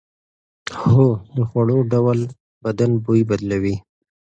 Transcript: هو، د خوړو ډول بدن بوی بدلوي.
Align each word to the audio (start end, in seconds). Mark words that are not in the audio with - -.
هو، 0.83 1.07
د 1.35 1.37
خوړو 1.49 1.77
ډول 1.93 2.19
بدن 2.63 2.91
بوی 3.03 3.21
بدلوي. 3.29 3.75